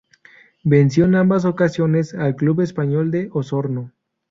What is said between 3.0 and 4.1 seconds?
de Osorno.